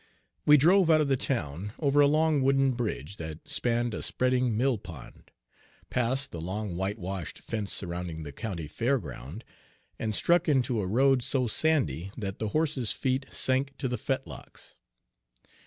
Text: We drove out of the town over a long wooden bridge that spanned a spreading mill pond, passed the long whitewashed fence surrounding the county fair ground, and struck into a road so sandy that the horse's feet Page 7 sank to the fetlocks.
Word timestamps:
We 0.47 0.57
drove 0.57 0.89
out 0.89 0.99
of 1.01 1.09
the 1.09 1.15
town 1.15 1.73
over 1.77 2.01
a 2.01 2.07
long 2.07 2.41
wooden 2.41 2.71
bridge 2.71 3.17
that 3.17 3.47
spanned 3.47 3.93
a 3.93 4.01
spreading 4.01 4.57
mill 4.57 4.79
pond, 4.79 5.29
passed 5.91 6.31
the 6.31 6.41
long 6.41 6.75
whitewashed 6.75 7.37
fence 7.37 7.71
surrounding 7.71 8.23
the 8.23 8.31
county 8.31 8.65
fair 8.67 8.97
ground, 8.97 9.43
and 9.99 10.15
struck 10.15 10.49
into 10.49 10.81
a 10.81 10.87
road 10.87 11.21
so 11.21 11.45
sandy 11.45 12.09
that 12.17 12.39
the 12.39 12.47
horse's 12.47 12.91
feet 12.91 13.25
Page 13.25 13.31
7 13.31 13.35
sank 13.35 13.77
to 13.77 13.87
the 13.87 13.99
fetlocks. 13.99 14.79